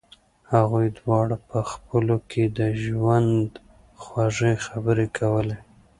[0.53, 3.49] هغوی دواړو په خپلو کې د ژوند
[4.01, 5.57] خوږې خبرې کولې